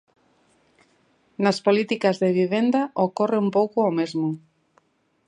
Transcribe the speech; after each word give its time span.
Nas 1.43 1.57
políticas 1.65 2.15
de 2.23 2.29
vivenda 2.39 2.81
ocorre 3.05 3.37
un 3.45 3.49
pouco 3.57 3.77
o 3.89 3.91
mesmo. 3.99 4.29